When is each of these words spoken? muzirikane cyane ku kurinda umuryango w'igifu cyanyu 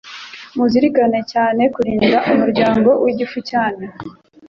muzirikane 0.55 1.19
cyane 1.31 1.63
ku 1.65 1.71
kurinda 1.75 2.17
umuryango 2.31 2.89
w'igifu 3.03 3.37
cyanyu 3.49 3.87